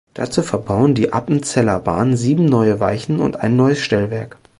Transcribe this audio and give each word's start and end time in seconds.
Dazu 0.15 0.41
verbauen 0.41 0.95
die 0.95 1.13
Appenzeller 1.13 1.77
Bahnen 1.79 2.17
sieben 2.17 2.45
neue 2.45 2.79
Weichen 2.79 3.19
und 3.19 3.35
ein 3.37 3.55
neues 3.55 3.81
Stellwerk. 3.81 4.37